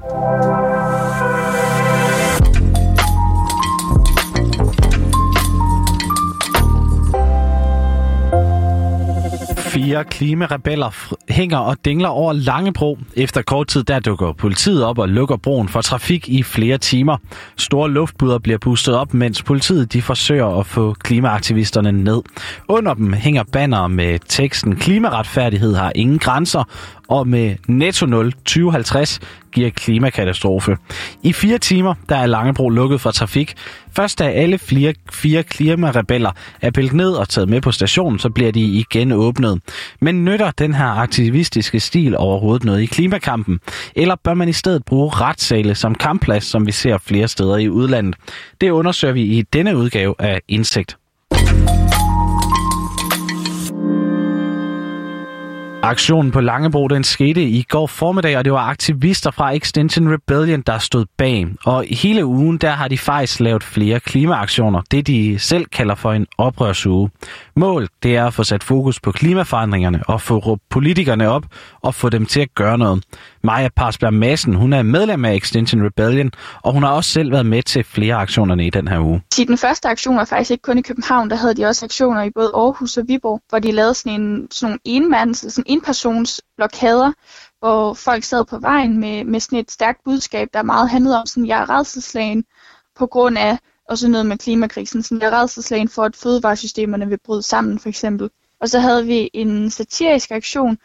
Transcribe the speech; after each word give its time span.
Fire 0.00 0.06
klimarebeller 10.04 11.14
hænger 11.28 11.58
og 11.58 11.76
dingler 11.84 12.08
over 12.08 12.32
Langebro. 12.32 12.98
Efter 13.16 13.42
kort 13.42 13.66
tid 13.66 13.82
der 13.82 14.00
dukker 14.00 14.32
politiet 14.32 14.84
op 14.84 14.98
og 14.98 15.08
lukker 15.08 15.36
broen 15.36 15.68
for 15.68 15.80
trafik 15.80 16.28
i 16.28 16.42
flere 16.42 16.78
timer. 16.78 17.16
Store 17.56 17.90
luftbuder 17.90 18.38
bliver 18.38 18.58
pustet 18.58 18.96
op, 18.96 19.14
mens 19.14 19.42
politiet 19.42 19.92
de 19.92 20.02
forsøger 20.02 20.58
at 20.58 20.66
få 20.66 20.94
klimaaktivisterne 20.98 21.92
ned. 21.92 22.22
Under 22.68 22.94
dem 22.94 23.12
hænger 23.12 23.42
banner 23.52 23.88
med 23.88 24.18
teksten 24.28 24.76
Klimaretfærdighed 24.76 25.74
har 25.74 25.92
ingen 25.94 26.18
grænser, 26.18 26.64
og 27.10 27.28
med 27.28 27.56
netto 27.68 28.06
0 28.06 28.32
2050 28.32 29.20
giver 29.52 29.70
klimakatastrofe. 29.70 30.76
I 31.22 31.32
fire 31.32 31.58
timer 31.58 31.94
der 32.08 32.16
er 32.16 32.26
Langebro 32.26 32.68
lukket 32.68 33.00
for 33.00 33.10
trafik. 33.10 33.54
Først 33.92 34.18
da 34.18 34.24
alle 34.24 34.58
fire, 34.58 34.94
fire 35.12 35.42
klimarebeller 35.42 36.30
er 36.60 36.70
pillet 36.70 36.92
ned 36.92 37.12
og 37.12 37.28
taget 37.28 37.48
med 37.48 37.60
på 37.60 37.72
stationen, 37.72 38.18
så 38.18 38.30
bliver 38.30 38.52
de 38.52 38.60
igen 38.60 39.12
åbnet. 39.12 39.60
Men 40.00 40.24
nytter 40.24 40.50
den 40.50 40.74
her 40.74 40.86
aktivistiske 40.86 41.80
stil 41.80 42.16
overhovedet 42.16 42.64
noget 42.64 42.82
i 42.82 42.86
klimakampen? 42.86 43.60
Eller 43.96 44.16
bør 44.24 44.34
man 44.34 44.48
i 44.48 44.52
stedet 44.52 44.84
bruge 44.84 45.10
retssale 45.10 45.74
som 45.74 45.94
kampplads, 45.94 46.44
som 46.44 46.66
vi 46.66 46.72
ser 46.72 46.98
flere 46.98 47.28
steder 47.28 47.56
i 47.56 47.68
udlandet? 47.68 48.16
Det 48.60 48.70
undersøger 48.70 49.14
vi 49.14 49.22
i 49.22 49.42
denne 49.42 49.76
udgave 49.76 50.14
af 50.18 50.40
Indsigt. 50.48 50.99
Aktionen 55.82 56.32
på 56.32 56.40
Langebro 56.40 56.88
den 56.88 57.04
skete 57.04 57.42
i 57.42 57.62
går 57.62 57.86
formiddag, 57.86 58.38
og 58.38 58.44
det 58.44 58.52
var 58.52 58.58
aktivister 58.58 59.30
fra 59.30 59.54
Extinction 59.54 60.12
Rebellion, 60.12 60.60
der 60.60 60.78
stod 60.78 61.04
bag. 61.18 61.46
Og 61.64 61.86
i 61.86 61.94
hele 61.94 62.24
ugen, 62.24 62.58
der 62.58 62.70
har 62.70 62.88
de 62.88 62.98
faktisk 62.98 63.40
lavet 63.40 63.62
flere 63.62 64.00
klimaaktioner, 64.00 64.82
det 64.90 65.06
de 65.06 65.38
selv 65.38 65.64
kalder 65.64 65.94
for 65.94 66.12
en 66.12 66.26
oprørsuge. 66.38 67.10
Mål, 67.56 67.88
det 68.02 68.16
er 68.16 68.26
at 68.26 68.34
få 68.34 68.44
sat 68.44 68.64
fokus 68.64 69.00
på 69.00 69.12
klimaforandringerne 69.12 70.02
og 70.06 70.20
få 70.20 70.38
råbt 70.38 70.62
politikerne 70.70 71.28
op 71.28 71.46
og 71.82 71.94
få 71.94 72.08
dem 72.08 72.26
til 72.26 72.40
at 72.40 72.54
gøre 72.54 72.78
noget. 72.78 73.04
Maja 73.42 73.68
Parsberg 73.76 74.14
Madsen, 74.14 74.54
hun 74.54 74.72
er 74.72 74.82
medlem 74.82 75.24
af 75.24 75.34
Extinction 75.34 75.84
Rebellion, 75.86 76.30
og 76.62 76.72
hun 76.72 76.82
har 76.82 76.90
også 76.90 77.10
selv 77.10 77.32
været 77.32 77.46
med 77.46 77.62
til 77.62 77.84
flere 77.84 78.14
aktionerne 78.14 78.66
i 78.66 78.70
den 78.70 78.88
her 78.88 78.98
uge. 78.98 79.22
I 79.38 79.44
den 79.44 79.58
første 79.58 79.88
aktion 79.88 80.16
var 80.16 80.24
faktisk 80.24 80.50
ikke 80.50 80.62
kun 80.62 80.78
i 80.78 80.82
København, 80.82 81.30
der 81.30 81.36
havde 81.36 81.54
de 81.54 81.64
også 81.64 81.84
aktioner 81.84 82.22
i 82.22 82.30
både 82.34 82.50
Aarhus 82.54 82.96
og 82.96 83.04
Viborg, 83.08 83.40
hvor 83.48 83.58
de 83.58 83.72
lavede 83.72 83.94
sådan 83.94 84.20
en 84.20 84.48
sådan 84.50 84.78
en 84.84 85.02
enmands, 85.02 85.54
sådan 85.54 85.64
enpersons 85.70 86.40
blokader, 86.56 87.12
hvor 87.58 87.94
folk 87.94 88.24
sad 88.24 88.44
på 88.44 88.58
vejen 88.58 89.00
med, 89.00 89.24
med 89.24 89.40
sådan 89.40 89.58
et 89.58 89.70
stærkt 89.70 90.04
budskab, 90.04 90.48
der 90.52 90.62
meget 90.62 90.90
handlede 90.90 91.20
om 91.20 91.26
sådan, 91.26 91.46
jeg 91.46 91.60
er 91.60 91.70
redselslagen 91.70 92.44
på 92.96 93.06
grund 93.06 93.38
af 93.38 93.58
og 93.90 93.98
så 93.98 94.08
noget 94.08 94.26
med 94.26 94.38
klimakrisen. 94.38 95.02
Sådan, 95.02 95.22
jeg 95.22 95.28
er 95.28 95.40
redselslagen 95.42 95.88
for, 95.88 96.02
at 96.02 96.16
fødevaresystemerne 96.16 97.08
vil 97.08 97.18
bryde 97.24 97.42
sammen, 97.42 97.78
for 97.78 97.88
eksempel. 97.88 98.30
Og 98.60 98.68
så 98.68 98.78
havde 98.78 99.06
vi 99.06 99.30
en 99.34 99.70
satirisk 99.70 100.30
aktion, 100.30 100.78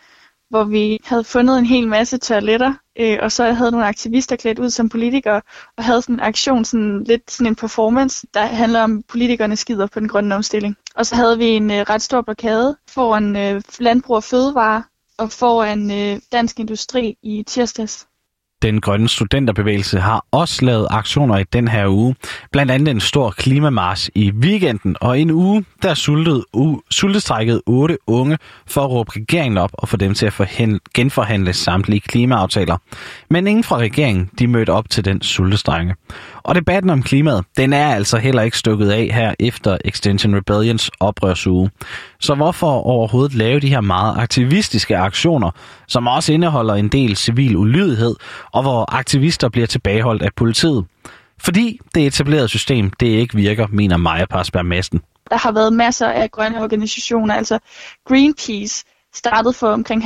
hvor 0.49 0.63
vi 0.63 0.99
havde 1.05 1.23
fundet 1.23 1.59
en 1.59 1.65
hel 1.65 1.87
masse 1.87 2.17
toiletter, 2.17 2.73
øh, 2.99 3.17
og 3.21 3.31
så 3.31 3.51
havde 3.51 3.71
nogle 3.71 3.87
aktivister 3.87 4.35
klædt 4.35 4.59
ud 4.59 4.69
som 4.69 4.89
politikere, 4.89 5.41
og 5.77 5.83
havde 5.83 6.01
sådan 6.01 6.15
en 6.15 6.19
aktion, 6.19 6.65
sådan 6.65 7.03
lidt 7.03 7.31
sådan 7.31 7.47
en 7.47 7.55
performance, 7.55 8.27
der 8.33 8.45
handler 8.45 8.81
om 8.81 9.03
politikerne 9.03 9.55
skider 9.55 9.87
på 9.87 9.99
den 9.99 10.07
grønne 10.07 10.35
omstilling. 10.35 10.77
Og 10.95 11.05
så 11.05 11.15
havde 11.15 11.37
vi 11.37 11.45
en 11.45 11.71
øh, 11.71 11.77
ret 11.77 12.01
stor 12.01 12.21
blokade 12.21 12.77
foran 12.89 13.35
øh, 13.35 13.61
Landbrug 13.79 14.15
og 14.15 14.23
Fødevare 14.23 14.83
og 15.17 15.31
foran 15.31 15.91
øh, 15.91 16.21
Dansk 16.31 16.59
Industri 16.59 17.17
i 17.23 17.43
tirsdags. 17.47 18.07
Den 18.65 18.81
grønne 18.81 19.09
studenterbevægelse 19.09 19.99
har 19.99 20.25
også 20.31 20.65
lavet 20.65 20.87
aktioner 20.89 21.37
i 21.37 21.43
den 21.43 21.67
her 21.67 21.87
uge. 21.87 22.15
Blandt 22.51 22.71
andet 22.71 22.91
en 22.91 22.99
stor 22.99 23.31
klimamars 23.31 24.09
i 24.15 24.31
weekenden, 24.31 24.95
og 25.01 25.19
en 25.19 25.31
uge, 25.31 25.65
der 25.81 25.93
sultede, 25.93 26.45
u, 26.53 26.81
otte 27.65 27.97
unge 28.07 28.37
for 28.67 28.83
at 28.83 28.89
råbe 28.89 29.11
regeringen 29.15 29.57
op 29.57 29.69
og 29.73 29.89
få 29.89 29.97
dem 29.97 30.13
til 30.13 30.25
at 30.25 30.33
forhen, 30.33 30.79
genforhandle 30.93 31.53
samtlige 31.53 31.99
klimaaftaler. 31.99 32.77
Men 33.29 33.47
ingen 33.47 33.63
fra 33.63 33.77
regeringen, 33.77 34.29
de 34.39 34.47
mødte 34.47 34.69
op 34.69 34.89
til 34.89 35.05
den 35.05 35.21
sultestrække. 35.21 35.95
Og 36.43 36.55
debatten 36.55 36.89
om 36.89 37.03
klimaet, 37.03 37.45
den 37.57 37.73
er 37.73 37.95
altså 37.95 38.17
heller 38.17 38.41
ikke 38.41 38.57
stukket 38.57 38.89
af 38.89 39.09
her 39.13 39.33
efter 39.39 39.77
Extinction 39.85 40.35
Rebellions 40.35 40.91
oprørsuge. 40.99 41.69
Så 42.19 42.35
hvorfor 42.35 42.67
overhovedet 42.67 43.35
lave 43.35 43.59
de 43.59 43.69
her 43.69 43.81
meget 43.81 44.17
aktivistiske 44.17 44.97
aktioner, 44.97 45.51
som 45.87 46.07
også 46.07 46.33
indeholder 46.33 46.73
en 46.73 46.87
del 46.87 47.15
civil 47.15 47.55
ulydighed, 47.55 48.15
og 48.55 48.61
hvor 48.61 48.95
aktivister 48.95 49.49
bliver 49.49 49.67
tilbageholdt 49.67 50.23
af 50.23 50.33
politiet? 50.35 50.85
Fordi 51.39 51.79
det 51.95 52.07
etablerede 52.07 52.47
system, 52.47 52.89
det 52.89 53.07
ikke 53.07 53.35
virker, 53.35 53.67
mener 53.67 53.97
Maja 53.97 54.25
Parsberg 54.25 54.65
Madsen. 54.65 55.01
Der 55.29 55.37
har 55.37 55.51
været 55.51 55.73
masser 55.73 56.07
af 56.07 56.31
grønne 56.31 56.63
organisationer, 56.63 57.35
altså 57.35 57.59
Greenpeace, 58.07 58.85
startede 59.13 59.53
for 59.53 59.67
omkring 59.67 60.03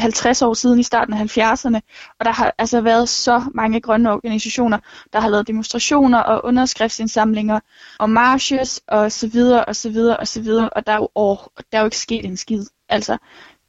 50 0.00 0.42
øh, 0.42 0.48
år 0.48 0.54
siden 0.54 0.78
i 0.78 0.82
starten 0.82 1.14
af 1.14 1.38
70'erne, 1.38 1.80
og 2.20 2.24
der 2.24 2.32
har 2.32 2.54
altså 2.58 2.80
været 2.80 3.08
så 3.08 3.42
mange 3.54 3.80
grønne 3.80 4.12
organisationer, 4.12 4.78
der 5.12 5.20
har 5.20 5.28
lavet 5.28 5.46
demonstrationer 5.46 6.18
og 6.18 6.44
underskriftsindsamlinger 6.44 7.60
og 7.98 8.10
marches 8.10 8.80
og 8.88 9.12
så 9.12 9.26
videre 9.26 9.64
og 9.64 9.76
så 9.76 9.90
videre 9.90 10.16
og 10.16 10.28
så 10.28 10.40
videre, 10.40 10.68
og 10.68 10.86
der 10.86 10.92
er 10.92 10.96
jo, 10.96 11.08
åh, 11.14 11.36
der 11.72 11.78
er 11.78 11.82
jo 11.82 11.86
ikke 11.86 11.98
sket 11.98 12.24
en 12.24 12.36
skid. 12.36 12.64
Altså, 12.88 13.18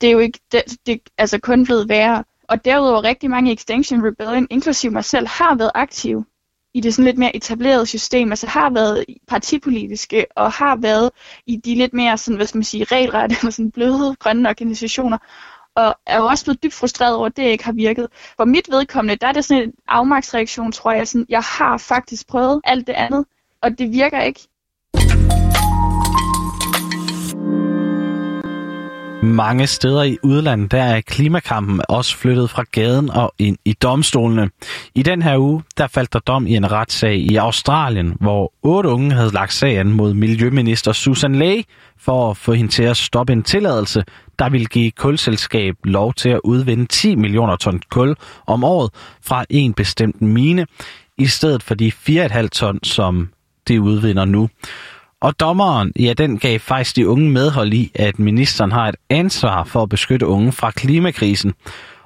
det 0.01 0.07
er 0.07 0.11
jo 0.11 0.19
ikke, 0.19 0.39
det, 0.51 0.63
det 0.85 1.00
altså 1.17 1.39
kun 1.39 1.65
blevet 1.65 1.89
værre. 1.89 2.23
Og 2.53 2.65
derudover 2.65 3.03
rigtig 3.03 3.29
mange 3.29 3.53
Extinction 3.53 4.05
Rebellion, 4.07 4.47
inklusive 4.49 4.91
mig 4.91 5.05
selv, 5.05 5.27
har 5.27 5.55
været 5.55 5.71
aktive 5.75 6.25
i 6.73 6.79
det 6.79 6.93
sådan 6.93 7.05
lidt 7.05 7.17
mere 7.17 7.35
etablerede 7.35 7.85
system, 7.85 8.31
altså 8.31 8.47
har 8.47 8.69
været 8.69 9.05
partipolitiske 9.27 10.25
og 10.35 10.51
har 10.51 10.75
været 10.75 11.11
i 11.45 11.55
de 11.55 11.75
lidt 11.75 11.93
mere 11.93 12.17
sådan, 12.17 12.35
hvad 12.35 12.47
skal 12.47 12.57
man 12.57 12.63
sige, 12.63 12.83
regelrette 12.83 13.35
eller 13.39 13.51
sådan 13.51 13.71
bløde 13.71 14.15
grønne 14.19 14.49
organisationer, 14.49 15.17
og 15.75 15.95
er 16.07 16.17
jo 16.17 16.25
også 16.25 16.45
blevet 16.45 16.63
dybt 16.63 16.73
frustreret 16.73 17.15
over, 17.15 17.25
at 17.25 17.37
det 17.37 17.43
ikke 17.43 17.65
har 17.65 17.73
virket. 17.73 18.07
For 18.37 18.45
mit 18.45 18.71
vedkommende, 18.71 19.15
der 19.15 19.27
er 19.27 19.31
det 19.31 19.45
sådan 19.45 19.63
en 19.63 19.73
afmagtsreaktion, 19.87 20.71
tror 20.71 20.91
jeg. 20.91 21.07
Sådan, 21.07 21.25
jeg 21.29 21.41
har 21.41 21.77
faktisk 21.77 22.27
prøvet 22.27 22.61
alt 22.63 22.87
det 22.87 22.93
andet, 22.93 23.25
og 23.61 23.79
det 23.79 23.91
virker 23.91 24.21
ikke. 24.21 24.47
Mange 29.23 29.67
steder 29.67 30.03
i 30.03 30.17
udlandet, 30.23 30.72
der 30.72 30.84
er 30.84 31.01
klimakampen 31.01 31.81
også 31.89 32.17
flyttet 32.17 32.50
fra 32.50 32.63
gaden 32.72 33.09
og 33.09 33.34
ind 33.39 33.57
i 33.66 33.73
domstolene. 33.73 34.50
I 34.95 35.03
den 35.03 35.22
her 35.22 35.38
uge, 35.38 35.63
der 35.78 35.88
faldt 35.88 36.13
der 36.13 36.19
dom 36.19 36.47
i 36.47 36.56
en 36.56 36.72
retssag 36.72 37.16
i 37.16 37.35
Australien, 37.35 38.17
hvor 38.19 38.53
otte 38.63 38.89
unge 38.89 39.12
havde 39.12 39.33
lagt 39.33 39.53
sagen 39.53 39.94
mod 39.94 40.13
miljøminister 40.13 40.91
Susan 40.91 41.35
Ley 41.35 41.63
for 41.97 42.31
at 42.31 42.38
få 42.38 42.53
hende 42.53 42.72
til 42.72 42.83
at 42.83 42.97
stoppe 42.97 43.33
en 43.33 43.44
tilladelse, 43.44 44.03
der 44.39 44.50
ville 44.50 44.67
give 44.67 44.91
kulselskab 44.91 45.75
lov 45.83 46.13
til 46.13 46.29
at 46.29 46.39
udvinde 46.44 46.85
10 46.85 47.16
millioner 47.16 47.56
ton 47.56 47.81
kul 47.89 48.16
om 48.47 48.63
året 48.63 48.91
fra 49.22 49.45
en 49.50 49.73
bestemt 49.73 50.22
mine, 50.22 50.66
i 51.17 51.25
stedet 51.25 51.63
for 51.63 51.75
de 51.75 51.91
4,5 52.09 52.47
ton, 52.47 52.79
som 52.83 53.29
det 53.67 53.79
udvinder 53.79 54.25
nu. 54.25 54.50
Og 55.23 55.39
dommeren, 55.39 55.91
ja, 56.00 56.13
den 56.13 56.39
gav 56.39 56.59
faktisk 56.59 56.95
de 56.95 57.07
unge 57.07 57.29
medhold 57.29 57.73
i, 57.73 57.91
at 57.95 58.19
ministeren 58.19 58.72
har 58.72 58.89
et 58.89 58.95
ansvar 59.09 59.63
for 59.63 59.84
at 59.84 59.89
beskytte 59.89 60.28
unge 60.28 60.51
fra 60.51 60.72
klimakrisen. 60.72 61.53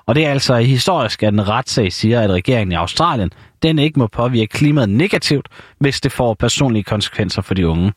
Og 0.06 0.16
det 0.16 0.26
er 0.26 0.32
altså 0.32 0.56
historisk, 0.56 1.24
at 1.24 1.34
en 1.34 1.50
retssag 1.50 1.94
siger, 1.94 2.22
at 2.22 2.30
regeringen 2.30 2.72
i 2.72 2.76
Australien, 2.76 3.32
den 3.64 3.80
ikke 3.80 4.00
må 4.00 4.08
påvirke 4.08 4.58
klimaet 4.58 4.90
negativt, 4.90 5.48
hvis 5.80 6.02
det 6.02 6.12
får 6.12 6.34
personlige 6.34 6.84
konsekvenser 6.84 7.42
for 7.42 7.54
de 7.54 7.68
unge. 7.68 7.94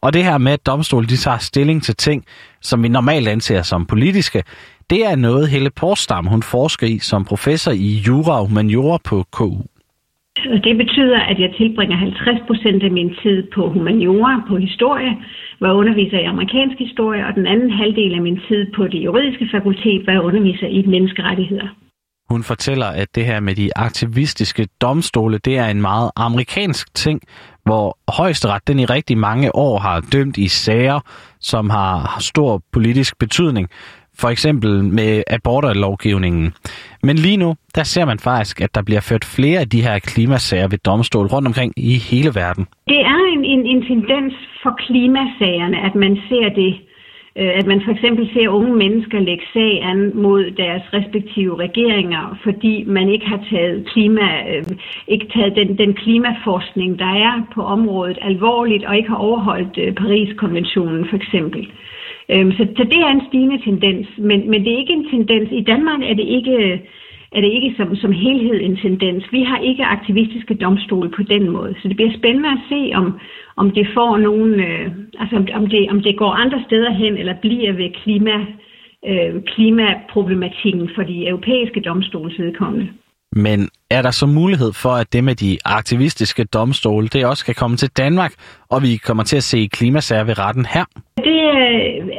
Og 0.00 0.12
det 0.12 0.24
her 0.24 0.38
med, 0.38 0.52
at 0.52 0.66
domstolen 0.66 1.08
de 1.08 1.16
tager 1.16 1.38
stilling 1.38 1.82
til 1.82 1.96
ting, 1.96 2.24
som 2.60 2.82
vi 2.82 2.88
normalt 2.88 3.28
anser 3.28 3.62
som 3.62 3.86
politiske, 3.86 4.42
det 4.90 5.06
er 5.06 5.16
noget 5.16 5.48
Helle 5.48 5.70
Porsdam, 5.70 6.26
hun 6.26 6.42
forsker 6.42 6.86
i 6.86 6.98
som 6.98 7.24
professor 7.24 7.72
i 7.72 8.02
jura 8.06 8.40
og 8.40 8.46
humaniora 8.46 8.98
på 9.04 9.24
KU. 9.30 9.62
Det 10.64 10.76
betyder, 10.76 11.20
at 11.20 11.38
jeg 11.40 11.50
tilbringer 11.58 11.96
50 11.96 12.40
procent 12.46 12.82
af 12.82 12.90
min 12.90 13.14
tid 13.22 13.46
på 13.54 13.70
humaniora, 13.70 14.42
på 14.48 14.56
historie, 14.56 15.12
hvor 15.58 15.66
jeg 15.66 15.76
underviser 15.76 16.18
i 16.18 16.24
amerikansk 16.24 16.78
historie, 16.78 17.26
og 17.26 17.34
den 17.34 17.46
anden 17.46 17.70
halvdel 17.70 18.14
af 18.14 18.22
min 18.22 18.40
tid 18.48 18.66
på 18.76 18.88
det 18.88 19.00
juridiske 19.04 19.48
fakultet, 19.52 20.02
hvor 20.02 20.12
jeg 20.12 20.20
underviser 20.20 20.66
i 20.66 20.86
menneskerettigheder. 20.86 21.68
Hun 22.30 22.42
fortæller, 22.42 22.86
at 22.86 23.08
det 23.14 23.24
her 23.24 23.40
med 23.40 23.54
de 23.54 23.70
aktivistiske 23.76 24.68
domstole, 24.80 25.38
det 25.38 25.58
er 25.58 25.66
en 25.66 25.80
meget 25.80 26.10
amerikansk 26.16 26.94
ting, 26.94 27.20
hvor 27.64 27.98
højesteret 28.08 28.68
den 28.68 28.78
i 28.78 28.84
rigtig 28.84 29.18
mange 29.18 29.54
år 29.54 29.78
har 29.78 30.00
dømt 30.12 30.36
i 30.36 30.48
sager, 30.48 31.00
som 31.40 31.70
har 31.70 32.16
stor 32.20 32.62
politisk 32.72 33.18
betydning 33.18 33.68
for 34.20 34.28
eksempel 34.28 34.84
med 34.84 35.22
aborterlovgivningen. 35.26 36.54
Men 37.02 37.16
lige 37.16 37.36
nu, 37.36 37.54
der 37.74 37.82
ser 37.82 38.04
man 38.04 38.18
faktisk, 38.18 38.60
at 38.60 38.74
der 38.74 38.82
bliver 38.82 39.00
ført 39.00 39.24
flere 39.24 39.60
af 39.60 39.68
de 39.68 39.82
her 39.82 39.98
klimasager 39.98 40.68
ved 40.68 40.78
domstol 40.78 41.26
rundt 41.26 41.48
omkring 41.48 41.72
i 41.76 41.94
hele 42.10 42.30
verden. 42.34 42.66
Det 42.88 43.00
er 43.00 43.20
en, 43.34 43.44
en, 43.44 43.66
en 43.66 43.82
tendens 43.82 44.34
for 44.62 44.72
klimasagerne, 44.86 45.78
at 45.86 45.94
man 45.94 46.18
ser 46.28 46.48
det 46.48 46.74
øh, 47.40 47.52
at 47.60 47.66
man 47.66 47.80
for 47.84 47.92
eksempel 47.92 48.30
ser 48.34 48.48
unge 48.48 48.74
mennesker 48.76 49.18
lægge 49.20 49.44
sag 49.52 49.82
an 49.82 50.10
mod 50.14 50.50
deres 50.50 50.82
respektive 50.92 51.58
regeringer, 51.58 52.38
fordi 52.44 52.84
man 52.86 53.08
ikke 53.08 53.26
har 53.26 53.40
taget, 53.50 53.88
klima, 53.92 54.28
øh, 54.50 54.64
ikke 55.08 55.26
taget 55.34 55.56
den, 55.56 55.78
den 55.78 55.94
klimaforskning, 55.94 56.98
der 56.98 57.12
er 57.26 57.34
på 57.54 57.62
området 57.62 58.18
alvorligt, 58.22 58.84
og 58.84 58.96
ikke 58.96 59.08
har 59.08 59.16
overholdt 59.16 59.78
øh, 59.78 59.94
Paris-konventionen 59.94 61.08
for 61.10 61.16
eksempel. 61.16 61.70
Øhm, 62.32 62.52
så, 62.52 62.66
så 62.76 62.84
det 62.92 63.00
er 63.06 63.10
en 63.12 63.26
stigende 63.28 63.58
tendens, 63.68 64.06
men, 64.18 64.50
men 64.50 64.64
det 64.64 64.72
er 64.72 64.78
ikke 64.78 64.92
en 64.92 65.08
tendens. 65.10 65.48
I 65.52 65.62
Danmark 65.72 66.00
er 66.02 66.14
det 66.14 66.26
ikke 66.38 66.82
er 67.32 67.40
det 67.40 67.52
ikke 67.52 67.74
som, 67.76 67.96
som 67.96 68.12
helhed 68.12 68.60
en 68.60 68.76
tendens. 68.76 69.24
Vi 69.32 69.42
har 69.42 69.58
ikke 69.58 69.84
aktivistiske 69.84 70.54
domstole 70.54 71.10
på 71.16 71.22
den 71.22 71.50
måde, 71.50 71.74
så 71.82 71.88
det 71.88 71.96
bliver 71.96 72.18
spændende 72.18 72.48
at 72.48 72.62
se, 72.68 72.90
om, 72.94 73.18
om 73.56 73.70
det 73.70 73.86
får 73.94 74.16
nogen, 74.16 74.54
øh, 74.54 74.86
altså 75.20 75.36
om, 75.36 75.46
om, 75.54 75.66
det, 75.66 75.90
om 75.90 76.02
det 76.02 76.18
går 76.18 76.30
andre 76.30 76.62
steder 76.66 76.92
hen, 76.92 77.16
eller 77.16 77.34
bliver 77.40 77.72
ved 77.72 77.90
klima, 78.02 78.36
øh, 79.08 79.42
klimaproblematikken 79.42 80.90
for 80.94 81.02
de 81.02 81.28
europæiske 81.28 81.80
domstoles 81.80 82.38
vedkommende. 82.38 82.88
Men 83.32 83.68
er 83.90 84.02
der 84.02 84.10
så 84.10 84.26
mulighed 84.26 84.72
for, 84.72 84.90
at 84.90 85.12
det 85.12 85.24
med 85.24 85.34
de 85.34 85.58
aktivistiske 85.64 86.44
domstole, 86.44 87.08
det 87.08 87.26
også 87.26 87.44
kan 87.44 87.54
komme 87.54 87.76
til 87.76 87.90
Danmark, 87.90 88.32
og 88.68 88.82
vi 88.82 88.96
kommer 88.96 89.22
til 89.22 89.36
at 89.36 89.42
se 89.42 89.68
klimasager 89.72 90.24
ved 90.24 90.38
retten 90.38 90.66
her? 90.66 90.84
Det 91.16 91.37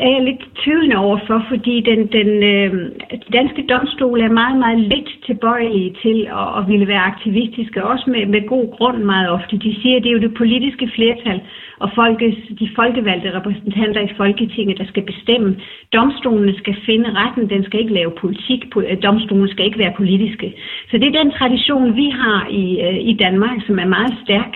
er 0.04 0.10
jeg 0.16 0.24
lidt 0.24 0.44
tvivlende 0.64 0.96
overfor, 0.96 1.46
fordi 1.50 1.82
den, 1.82 2.00
den 2.18 2.30
øh, 2.54 2.92
danske 3.34 3.66
domstol 3.70 4.22
er 4.22 4.38
meget, 4.42 4.58
meget 4.60 4.80
lidt 4.80 5.10
tilbøjelige 5.26 5.96
til 6.04 6.28
at, 6.40 6.48
at 6.58 6.64
ville 6.68 6.88
være 6.88 7.10
aktivistiske, 7.12 7.84
også 7.84 8.06
med, 8.10 8.26
med 8.26 8.48
god 8.48 8.78
grund 8.78 8.98
meget 8.98 9.30
ofte. 9.30 9.58
De 9.58 9.82
siger, 9.82 9.98
at 9.98 10.04
det 10.04 10.10
er 10.10 10.18
jo 10.18 10.28
det 10.28 10.34
politiske 10.34 10.92
flertal 10.96 11.42
og 11.80 11.90
folkes, 11.96 12.38
de 12.60 12.70
folkevalgte 12.76 13.36
repræsentanter 13.38 14.02
i 14.02 14.14
Folketinget, 14.18 14.78
der 14.78 14.86
skal 14.86 15.04
bestemme. 15.04 15.60
Domstolene 15.94 16.58
skal 16.58 16.76
finde 16.86 17.10
retten, 17.22 17.50
den 17.50 17.64
skal 17.64 17.80
ikke 17.80 17.94
lave 17.94 18.12
politik, 18.22 18.62
øh, 18.78 18.98
domstolen 19.04 19.50
skal 19.50 19.66
ikke 19.66 19.80
være 19.80 19.94
politiske. 19.98 20.54
Så 20.92 20.98
det 20.98 21.08
er 21.08 21.24
den 21.24 21.32
tradition, 21.32 21.96
vi 21.96 22.10
har 22.10 22.48
i, 22.50 22.82
øh, 22.82 23.00
i 23.12 23.14
Danmark, 23.14 23.58
som 23.68 23.80
er 23.80 23.86
meget 23.88 24.14
stærk. 24.24 24.54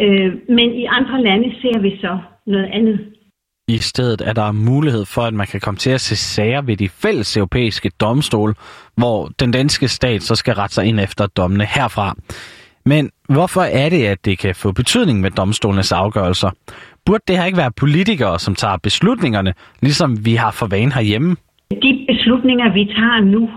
Øh, 0.00 0.32
men 0.48 0.74
i 0.74 0.84
andre 0.84 1.22
lande 1.22 1.54
ser 1.62 1.78
vi 1.78 1.98
så 2.00 2.18
noget 2.46 2.70
andet. 2.72 2.98
I 3.68 3.78
stedet 3.78 4.20
er 4.20 4.32
der 4.32 4.52
mulighed 4.52 5.04
for, 5.04 5.22
at 5.22 5.34
man 5.34 5.46
kan 5.46 5.60
komme 5.60 5.78
til 5.78 5.90
at 5.90 6.00
se 6.00 6.16
sager 6.16 6.62
ved 6.62 6.76
de 6.76 6.88
fælles 6.88 7.36
europæiske 7.36 7.90
domstole, 8.00 8.54
hvor 8.96 9.30
den 9.40 9.50
danske 9.50 9.88
stat 9.88 10.22
så 10.22 10.34
skal 10.34 10.54
rette 10.54 10.74
sig 10.74 10.84
ind 10.84 11.00
efter 11.00 11.26
dommene 11.26 11.64
herfra. 11.64 12.14
Men 12.84 13.10
hvorfor 13.28 13.60
er 13.60 13.88
det, 13.88 14.06
at 14.06 14.24
det 14.24 14.38
kan 14.38 14.54
få 14.54 14.72
betydning 14.72 15.20
med 15.20 15.30
domstolenes 15.30 15.92
afgørelser? 15.92 16.50
Burde 17.06 17.22
det 17.28 17.38
her 17.38 17.44
ikke 17.44 17.58
være 17.58 17.72
politikere, 17.72 18.38
som 18.38 18.54
tager 18.54 18.76
beslutningerne, 18.76 19.54
ligesom 19.82 20.24
vi 20.24 20.34
har 20.34 20.50
for 20.50 20.66
vane 20.66 20.92
herhjemme? 20.92 21.36
De 21.70 22.06
beslutninger, 22.08 22.72
vi 22.72 22.84
tager 22.84 23.20
nu, 23.20 23.50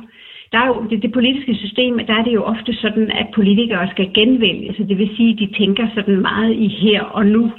der 0.52 0.58
er 0.58 0.68
jo, 0.68 0.86
det, 0.90 1.02
det 1.02 1.12
politiske 1.12 1.56
system, 1.56 1.94
der 2.08 2.14
er 2.14 2.24
det 2.24 2.34
jo 2.34 2.44
ofte 2.44 2.74
sådan, 2.74 3.12
at 3.12 3.28
politikere 3.36 3.90
skal 3.92 4.08
genvælge. 4.14 4.74
Så 4.78 4.84
det 4.90 4.98
vil 4.98 5.10
sige, 5.18 5.32
at 5.34 5.40
de 5.40 5.58
tænker 5.60 5.88
sådan 5.96 6.22
meget 6.22 6.54
i 6.54 6.68
her 6.68 7.02
og 7.04 7.26
nu 7.26 7.52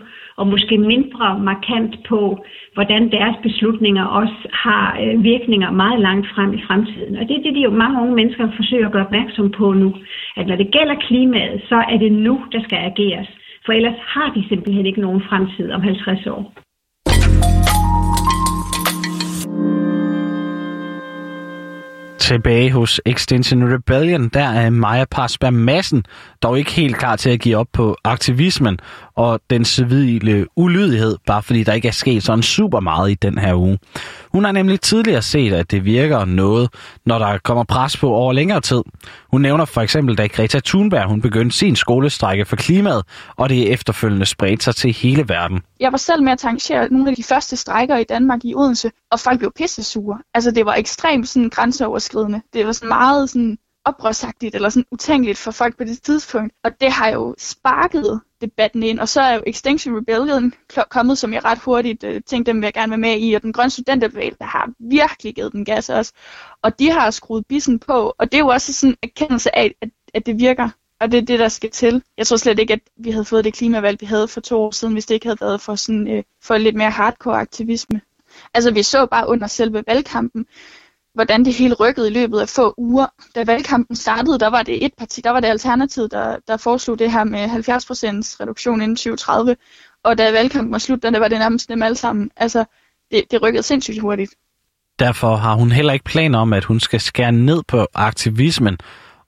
og 0.43 0.49
måske 0.55 0.79
mindre 0.79 1.27
markant 1.51 1.95
på, 2.09 2.21
hvordan 2.75 3.03
deres 3.17 3.37
beslutninger 3.47 4.05
også 4.21 4.41
har 4.65 4.87
øh, 5.03 5.25
virkninger 5.25 5.71
meget 5.83 6.01
langt 6.01 6.27
frem 6.35 6.51
i 6.59 6.63
fremtiden. 6.67 7.17
Og 7.17 7.23
det 7.29 7.35
er 7.37 7.43
det, 7.43 7.55
de 7.55 7.61
jo 7.69 7.71
mange 7.71 8.01
unge 8.03 8.15
mennesker 8.15 8.57
forsøger 8.57 8.87
at 8.87 8.93
gøre 8.93 9.07
opmærksom 9.07 9.51
på 9.59 9.73
nu. 9.73 9.91
At 10.37 10.47
når 10.47 10.57
det 10.57 10.73
gælder 10.77 10.97
klimaet, 11.07 11.63
så 11.71 11.79
er 11.93 11.99
det 12.05 12.13
nu, 12.13 12.35
der 12.53 12.61
skal 12.63 12.79
ageres. 12.91 13.29
For 13.65 13.73
ellers 13.73 13.99
har 14.15 14.29
de 14.35 14.49
simpelthen 14.49 14.87
ikke 14.87 15.01
nogen 15.01 15.23
fremtid 15.29 15.73
om 15.73 15.81
50 15.81 16.27
år. 16.27 16.43
Tilbage 22.33 22.71
hos 22.71 23.01
Extinction 23.07 23.75
Rebellion, 23.75 24.29
der 24.29 24.45
er 24.45 24.71
Maja 24.71 25.05
Parsberg 25.05 25.55
Madsen 25.55 26.05
dog 26.43 26.59
ikke 26.59 26.71
helt 26.71 26.97
klar 26.97 27.17
til 27.17 27.31
at 27.31 27.41
give 27.41 27.57
op 27.57 27.67
på 27.73 27.97
aktivismen 28.05 28.79
og 29.17 29.41
den 29.51 29.65
civile 29.65 30.47
ulydighed, 30.57 31.17
bare 31.27 31.43
fordi 31.43 31.65
der 31.65 31.73
ikke 31.73 31.89
er 31.89 31.93
sket 31.93 32.23
sådan 32.23 32.43
super 32.43 32.81
meget 32.81 33.11
i 33.11 33.15
den 33.15 33.39
her 33.39 33.55
uge. 33.55 33.79
Hun 34.33 34.45
har 34.45 34.53
nemlig 34.53 34.81
tidligere 34.81 35.23
set, 35.23 35.53
at 35.53 35.71
det 35.71 35.85
virker 35.85 36.25
noget, 36.25 36.69
når 37.07 37.19
der 37.19 37.39
kommer 37.39 37.65
pres 37.65 37.97
på 37.97 38.09
over 38.09 38.33
længere 38.33 38.61
tid. 38.61 38.83
Hun 39.31 39.41
nævner 39.41 39.65
for 39.65 39.81
eksempel, 39.81 40.19
da 40.19 40.27
Greta 40.27 40.61
Thunberg 40.65 41.09
hun 41.09 41.21
begyndte 41.21 41.57
sin 41.57 41.77
skolestrække 41.77 42.45
for 42.45 42.57
klimaet, 42.57 43.03
og 43.37 43.49
det 43.49 43.73
efterfølgende 43.73 44.27
spredte 44.27 44.65
sig 44.65 44.75
til 44.75 44.93
hele 44.93 45.25
verden. 45.29 45.61
Jeg 45.81 45.93
var 45.93 45.99
selv 45.99 46.23
med 46.23 46.33
at 46.33 46.45
arrangere 46.45 46.89
nogle 46.91 47.11
af 47.11 47.17
de 47.17 47.23
første 47.23 47.57
strækker 47.57 47.97
i 47.97 48.05
Danmark 48.05 48.41
i 48.45 48.55
Odense, 48.55 48.91
og 49.11 49.21
folk 49.21 49.39
blev 49.39 49.53
pissesure. 49.57 50.19
Altså 50.35 50.51
det 50.51 50.67
var 50.67 50.75
ekstremt 50.75 51.29
sådan 51.29 51.49
grænseoverskridende. 51.49 52.22
Det 52.53 52.67
var 52.67 52.73
sådan 52.73 52.89
meget 52.89 53.31
sådan 53.31 53.59
oprørsagtigt 53.85 54.55
eller 54.55 54.69
sådan 54.69 54.87
utænkeligt 54.91 55.39
for 55.39 55.51
folk 55.51 55.77
på 55.79 55.85
det 55.85 56.03
tidspunkt. 56.03 56.55
Og 56.65 56.81
det 56.81 56.93
har 56.93 57.09
jo 57.09 57.35
sparket 57.39 58.21
debatten 58.41 58.83
ind. 58.83 59.01
Og 59.01 59.09
så 59.09 59.21
er 59.21 59.35
jo 59.35 59.43
Extinction 59.47 59.97
Rebellion 59.97 60.53
kommet, 60.91 61.19
som 61.19 61.33
jeg 61.33 61.45
ret 61.45 61.59
hurtigt 61.59 62.05
øh, 62.05 62.21
tænkte, 62.27 62.53
dem 62.53 62.61
vil 62.61 62.67
jeg 62.67 62.75
gerne 62.75 62.91
være 62.91 62.99
med 62.99 63.17
i. 63.19 63.35
Og 63.35 63.43
den 63.43 63.53
grønne 63.53 63.71
studenterbevægelse 63.71 64.45
har 64.45 64.71
virkelig 64.79 65.35
givet 65.35 65.53
den 65.53 65.65
gas 65.65 65.89
også. 65.89 66.13
Og 66.63 66.79
de 66.79 66.91
har 66.91 67.11
skruet 67.11 67.47
bissen 67.47 67.79
på. 67.79 68.15
Og 68.19 68.33
det 68.33 68.35
er 68.35 68.43
jo 68.43 68.49
også 68.49 68.73
sådan 68.73 68.91
en 68.91 68.97
erkendelse 69.03 69.57
af, 69.57 69.75
at, 69.81 69.89
at 70.15 70.27
det 70.27 70.39
virker. 70.39 70.69
Og 71.01 71.13
det 71.13 71.19
er 71.19 71.23
det, 71.23 71.39
der 71.39 71.49
skal 71.49 71.71
til. 71.71 72.03
Jeg 72.19 72.27
tror 72.27 72.37
slet 72.37 72.59
ikke, 72.59 72.73
at 72.73 72.81
vi 72.97 73.11
havde 73.11 73.25
fået 73.25 73.45
det 73.45 73.55
klimavalg, 73.55 74.01
vi 74.01 74.07
havde 74.07 74.29
for 74.29 74.41
to 74.41 74.61
år 74.61 74.71
siden, 74.71 74.93
hvis 74.93 75.07
det 75.07 75.15
ikke 75.15 75.27
havde 75.27 75.41
været 75.41 75.61
for, 75.61 75.75
sådan, 75.75 76.09
øh, 76.09 76.23
for 76.43 76.59
lidt 76.59 76.77
mere 76.77 76.91
hardcore 76.91 77.41
aktivisme. 77.41 78.01
Altså 78.55 78.71
vi 78.71 78.83
så 78.83 79.07
bare 79.07 79.29
under 79.29 79.47
selve 79.47 79.85
valgkampen, 79.87 80.47
hvordan 81.15 81.45
det 81.45 81.55
hele 81.55 81.75
rykkede 81.75 82.11
i 82.11 82.13
løbet 82.13 82.41
af 82.41 82.49
få 82.49 82.75
uger. 82.79 83.07
Da 83.35 83.45
valgkampen 83.45 83.97
startede, 83.97 84.39
der 84.39 84.51
var 84.51 84.63
det 84.63 84.85
et 84.85 84.93
parti, 84.99 85.21
der 85.21 85.31
var 85.31 85.41
det 85.41 85.49
Alternativet, 85.49 86.13
der, 86.13 86.37
der 86.49 86.57
foreslog 86.57 86.99
det 86.99 87.13
her 87.13 87.25
med 87.25 87.45
70% 87.45 87.49
reduktion 88.41 88.83
inden 88.83 88.97
2030. 88.97 89.57
Og 90.05 90.19
da 90.19 90.33
valgkampen 90.33 90.73
var 90.73 90.79
slut, 90.79 91.03
der 91.03 91.19
var 91.19 91.29
det 91.29 91.39
nærmest 91.39 91.69
dem 91.69 91.83
alle 91.83 91.97
sammen. 91.97 92.31
Altså, 92.37 92.65
det, 93.11 93.25
det 93.31 93.43
rykkede 93.43 93.63
sindssygt 93.63 94.01
hurtigt. 94.01 94.35
Derfor 94.99 95.37
har 95.37 95.55
hun 95.55 95.73
heller 95.73 95.93
ikke 95.93 96.05
planer 96.05 96.39
om, 96.39 96.53
at 96.53 96.65
hun 96.65 96.81
skal 96.81 97.01
skære 97.01 97.33
ned 97.33 97.63
på 97.69 97.87
aktivismen. 97.95 98.79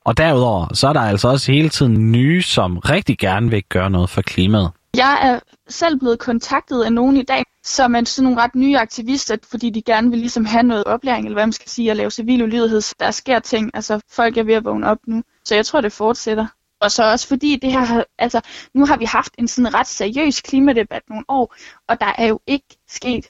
Og 0.04 0.16
derudover, 0.16 0.74
så 0.74 0.88
er 0.88 0.92
der 0.92 1.00
altså 1.00 1.28
også 1.28 1.52
hele 1.52 1.68
tiden 1.68 2.12
nye, 2.12 2.42
som 2.42 2.78
rigtig 2.78 3.18
gerne 3.18 3.50
vil 3.50 3.62
gøre 3.68 3.90
noget 3.90 4.10
for 4.10 4.22
klimaet. 4.22 4.70
Jeg 4.96 5.18
er 5.22 5.40
selv 5.68 5.98
blevet 5.98 6.18
kontaktet 6.18 6.84
af 6.84 6.92
nogen 6.92 7.16
i 7.16 7.22
dag, 7.22 7.44
som 7.64 7.94
er 7.94 8.04
sådan 8.04 8.24
nogle 8.24 8.42
ret 8.42 8.54
nye 8.54 8.78
aktivister, 8.78 9.36
fordi 9.50 9.70
de 9.70 9.82
gerne 9.82 10.10
vil 10.10 10.18
ligesom 10.18 10.44
have 10.44 10.62
noget 10.62 10.84
oplæring, 10.84 11.24
eller 11.26 11.36
hvad 11.36 11.46
man 11.46 11.52
skal 11.52 11.70
sige, 11.70 11.90
at 11.90 11.96
lave 11.96 12.10
civil 12.10 12.42
ulydighed. 12.42 12.94
Der 13.00 13.10
sker 13.10 13.38
ting, 13.38 13.70
altså 13.74 14.00
folk 14.10 14.36
er 14.36 14.42
ved 14.42 14.54
at 14.54 14.64
vågne 14.64 14.86
op 14.86 14.98
nu. 15.06 15.22
Så 15.44 15.54
jeg 15.54 15.66
tror, 15.66 15.80
det 15.80 15.92
fortsætter. 15.92 16.46
Og 16.80 16.90
så 16.90 17.10
også 17.10 17.28
fordi 17.28 17.58
det 17.62 17.72
her, 17.72 18.04
altså 18.18 18.40
nu 18.74 18.86
har 18.86 18.96
vi 18.96 19.04
haft 19.04 19.34
en 19.38 19.48
sådan 19.48 19.74
ret 19.74 19.86
seriøs 19.86 20.40
klimadebat 20.40 21.02
nogle 21.08 21.24
år, 21.28 21.54
og 21.88 22.00
der 22.00 22.12
er 22.18 22.26
jo 22.26 22.40
ikke 22.46 22.76
sket 22.88 23.26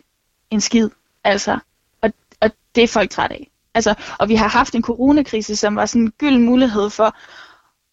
en 0.51 0.61
skid. 0.61 0.91
Altså, 1.25 1.59
og, 2.03 2.13
og 2.41 2.51
det 2.75 2.85
er 2.85 2.89
folk 2.89 3.11
træt 3.11 3.31
af. 3.31 3.51
Altså, 3.75 3.95
og 4.19 4.29
vi 4.29 4.35
har 4.35 4.49
haft 4.49 4.75
en 4.75 4.83
coronakrise, 4.83 5.57
som 5.57 5.77
var 5.77 5.87
sådan 5.87 6.03
en 6.03 6.13
gylden 6.19 6.43
mulighed 6.43 6.91
for 6.91 7.17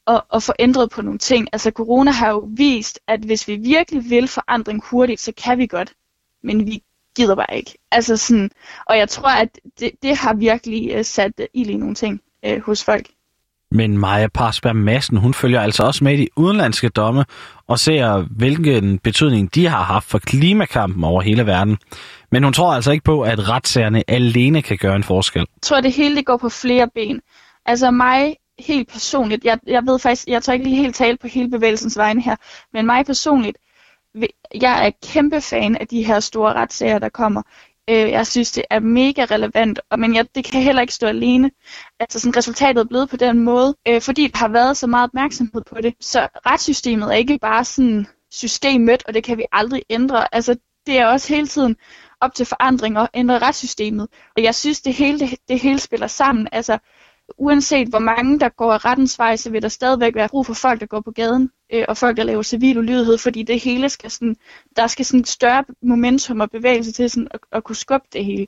at, 0.07 0.21
at 0.33 0.43
få 0.43 0.53
ændret 0.59 0.89
på 0.89 1.01
nogle 1.01 1.19
ting. 1.19 1.47
Altså 1.53 1.71
corona 1.71 2.11
har 2.11 2.29
jo 2.29 2.49
vist, 2.57 2.99
at 3.07 3.19
hvis 3.19 3.47
vi 3.47 3.55
virkelig 3.55 4.09
vil 4.09 4.27
forandring 4.27 4.81
hurtigt, 4.85 5.21
så 5.21 5.31
kan 5.43 5.57
vi 5.57 5.67
godt. 5.67 5.93
Men 6.43 6.67
vi 6.67 6.83
gider 7.15 7.35
bare 7.35 7.57
ikke. 7.57 7.77
Altså 7.91 8.17
sådan, 8.17 8.51
og 8.85 8.97
jeg 8.97 9.09
tror, 9.09 9.29
at 9.29 9.59
det, 9.79 9.91
det 10.03 10.17
har 10.17 10.33
virkelig 10.33 10.97
uh, 10.97 11.05
sat 11.05 11.31
uh, 11.39 11.45
ild 11.53 11.69
i 11.69 11.77
nogle 11.77 11.95
ting 11.95 12.21
uh, 12.47 12.61
hos 12.65 12.83
folk. 12.83 13.05
Men 13.71 13.97
Maja 13.97 14.27
Parsberg 14.27 14.75
Madsen, 14.75 15.17
hun 15.17 15.33
følger 15.33 15.61
altså 15.61 15.83
også 15.83 16.03
med 16.03 16.13
i 16.13 16.17
de 16.17 16.27
udenlandske 16.35 16.89
domme 16.89 17.25
og 17.67 17.79
ser, 17.79 18.25
hvilken 18.37 18.99
betydning 18.99 19.55
de 19.55 19.67
har 19.67 19.83
haft 19.83 20.09
for 20.09 20.19
klimakampen 20.19 21.03
over 21.03 21.21
hele 21.21 21.45
verden. 21.45 21.77
Men 22.31 22.43
hun 22.43 22.53
tror 22.53 22.73
altså 22.73 22.91
ikke 22.91 23.03
på, 23.03 23.21
at 23.21 23.49
retssagerne 23.49 24.03
alene 24.07 24.61
kan 24.61 24.77
gøre 24.77 24.95
en 24.95 25.03
forskel. 25.03 25.39
Jeg 25.39 25.61
tror, 25.61 25.77
at 25.77 25.83
det 25.83 25.91
hele 25.93 26.15
det 26.15 26.25
går 26.25 26.37
på 26.37 26.49
flere 26.49 26.87
ben. 26.95 27.21
Altså 27.65 27.91
mig 27.91 28.35
helt 28.61 28.87
personligt, 28.87 29.45
jeg, 29.45 29.59
jeg 29.67 29.83
ved 29.85 29.99
faktisk, 29.99 30.27
jeg 30.27 30.43
tør 30.43 30.53
ikke 30.53 30.65
lige 30.65 30.81
helt 30.81 30.95
tale 30.95 31.17
på 31.17 31.27
hele 31.27 31.49
bevægelsens 31.49 31.97
vegne 31.97 32.21
her, 32.21 32.35
men 32.73 32.85
mig 32.85 33.05
personligt, 33.05 33.57
jeg 34.61 34.87
er 34.87 34.91
kæmpe 35.03 35.41
fan 35.41 35.75
af 35.75 35.87
de 35.87 36.03
her 36.03 36.19
store 36.19 36.53
retssager, 36.53 36.99
der 36.99 37.09
kommer. 37.09 37.41
Øh, 37.89 38.11
jeg 38.11 38.27
synes, 38.27 38.51
det 38.51 38.63
er 38.69 38.79
mega 38.79 39.25
relevant, 39.25 39.79
og, 39.89 39.99
men 39.99 40.15
jeg, 40.15 40.35
det 40.35 40.45
kan 40.45 40.61
heller 40.61 40.81
ikke 40.81 40.93
stå 40.93 41.07
alene. 41.07 41.51
Altså 41.99 42.19
sådan, 42.19 42.37
resultatet 42.37 42.81
er 42.81 42.87
blevet 42.87 43.09
på 43.09 43.17
den 43.17 43.39
måde, 43.39 43.75
øh, 43.87 44.01
fordi 44.01 44.27
der 44.27 44.37
har 44.37 44.47
været 44.47 44.77
så 44.77 44.87
meget 44.87 45.03
opmærksomhed 45.03 45.61
på 45.61 45.81
det. 45.81 45.93
Så 45.99 46.27
retssystemet 46.45 47.07
er 47.07 47.17
ikke 47.17 47.39
bare 47.41 47.65
sådan 47.65 48.07
systemet, 48.31 49.03
og 49.07 49.13
det 49.13 49.23
kan 49.23 49.37
vi 49.37 49.45
aldrig 49.51 49.83
ændre. 49.89 50.35
Altså, 50.35 50.55
det 50.85 50.97
er 50.97 51.07
også 51.07 51.33
hele 51.33 51.47
tiden 51.47 51.75
op 52.21 52.33
til 52.35 52.45
forandring 52.45 52.97
og 52.99 53.09
ændre 53.13 53.39
retssystemet. 53.39 54.07
Og 54.37 54.43
jeg 54.43 54.55
synes, 54.55 54.81
det 54.81 54.93
hele, 54.93 55.19
det, 55.19 55.39
det 55.47 55.59
hele 55.59 55.79
spiller 55.79 56.07
sammen. 56.07 56.47
Altså, 56.51 56.77
uanset 57.37 57.87
hvor 57.87 57.99
mange 57.99 58.39
der 58.39 58.49
går 58.49 58.85
rettens 58.85 59.19
vej, 59.19 59.35
så 59.35 59.49
vil 59.49 59.61
der 59.61 59.67
stadigvæk 59.67 60.15
være 60.15 60.29
brug 60.29 60.45
for 60.45 60.53
folk, 60.53 60.79
der 60.79 60.85
går 60.85 61.01
på 61.01 61.11
gaden, 61.11 61.49
øh, 61.73 61.85
og 61.87 61.97
folk, 61.97 62.17
der 62.17 62.23
laver 62.23 62.43
civil 62.43 62.77
ulydighed, 62.77 63.17
fordi 63.17 63.43
det 63.43 63.59
hele 63.59 63.89
skal 63.89 64.11
sådan, 64.11 64.35
der 64.75 64.87
skal 64.87 65.05
sådan 65.05 65.25
større 65.25 65.63
momentum 65.83 66.39
og 66.39 66.49
bevægelse 66.51 66.91
til 66.91 67.09
sådan 67.09 67.27
at, 67.31 67.39
at 67.51 67.63
kunne 67.63 67.75
skubbe 67.75 68.07
det 68.13 68.25
hele. 68.25 68.47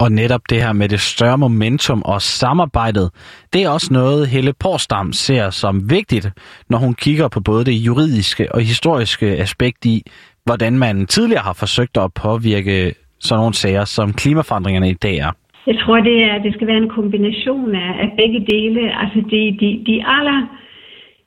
Og 0.00 0.12
netop 0.12 0.40
det 0.50 0.62
her 0.62 0.72
med 0.72 0.88
det 0.88 1.00
større 1.00 1.38
momentum 1.38 2.02
og 2.02 2.22
samarbejdet, 2.22 3.10
det 3.52 3.62
er 3.62 3.68
også 3.68 3.92
noget, 3.92 4.28
Helle 4.28 4.52
Porsdam 4.52 5.12
ser 5.12 5.50
som 5.50 5.90
vigtigt, 5.90 6.28
når 6.68 6.78
hun 6.78 6.94
kigger 6.94 7.28
på 7.28 7.40
både 7.40 7.64
det 7.64 7.72
juridiske 7.72 8.54
og 8.54 8.60
historiske 8.60 9.26
aspekt 9.26 9.84
i, 9.84 10.02
hvordan 10.44 10.78
man 10.78 11.06
tidligere 11.06 11.42
har 11.42 11.52
forsøgt 11.52 11.96
at 11.96 12.14
påvirke 12.14 12.94
sådan 13.20 13.40
nogle 13.40 13.54
sager, 13.54 13.84
som 13.84 14.12
klimaforandringerne 14.12 14.90
i 14.90 14.94
dag 14.94 15.16
er. 15.16 15.32
Jeg 15.68 15.78
tror, 15.78 15.96
det, 16.00 16.24
er, 16.24 16.42
det 16.42 16.54
skal 16.54 16.66
være 16.66 16.82
en 16.84 16.96
kombination 16.98 17.74
af, 17.74 17.90
af 18.04 18.08
begge 18.16 18.40
dele. 18.52 18.82
Altså 19.02 19.20
de, 19.30 19.40
de, 19.60 19.68
de 19.86 20.04
aller, 20.16 20.40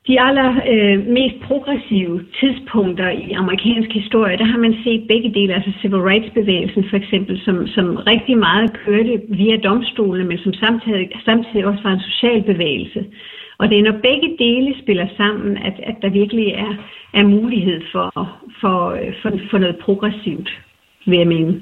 de 0.06 0.20
aller 0.20 0.50
øh, 0.72 1.06
mest 1.06 1.36
progressive 1.48 2.24
tidspunkter 2.40 3.08
i 3.10 3.32
amerikansk 3.32 3.90
historie, 3.92 4.36
der 4.38 4.44
har 4.44 4.58
man 4.58 4.74
set 4.84 5.08
begge 5.08 5.30
dele, 5.34 5.54
altså 5.54 5.72
civil 5.80 6.00
rights 6.00 6.30
bevægelsen 6.34 6.84
for 6.90 6.96
eksempel, 6.96 7.40
som, 7.44 7.66
som 7.66 7.96
rigtig 7.96 8.38
meget 8.38 8.72
kørte 8.72 9.20
via 9.28 9.56
domstolene, 9.56 10.28
men 10.28 10.38
som 10.38 10.52
samtidig, 10.52 11.10
samtidig 11.24 11.66
også 11.66 11.82
var 11.82 11.92
en 11.92 12.08
social 12.10 12.42
bevægelse. 12.42 13.04
Og 13.58 13.68
det 13.68 13.78
er 13.78 13.82
når 13.82 13.98
begge 14.08 14.36
dele 14.38 14.74
spiller 14.82 15.06
sammen, 15.16 15.56
at, 15.56 15.80
at 15.82 15.96
der 16.02 16.08
virkelig 16.08 16.46
er, 16.48 16.74
er 17.12 17.24
mulighed 17.24 17.80
for, 17.92 18.28
for, 18.60 18.90
øh, 18.90 19.12
for, 19.22 19.30
for 19.50 19.58
noget 19.58 19.76
progressivt, 19.76 20.50
vil 21.06 21.18
jeg 21.18 21.28
mene. 21.28 21.60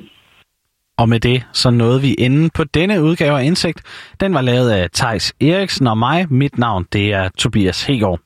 Og 1.01 1.09
med 1.09 1.21
det, 1.21 1.43
så 1.53 1.71
nåede 1.71 2.01
vi 2.01 2.15
inden 2.15 2.51
på 2.51 2.65
denne 2.65 3.03
udgave 3.03 3.39
af 3.41 3.45
Indsigt. 3.45 3.83
Den 4.21 4.35
var 4.35 4.41
lavet 4.41 4.71
af 4.71 4.89
Tejs 4.93 5.33
Eriksen 5.41 5.87
og 5.87 5.99
mig. 5.99 6.27
Mit 6.33 6.59
navn, 6.59 6.87
det 6.93 7.13
er 7.13 7.29
Tobias 7.39 7.83
Hegård. 7.83 8.21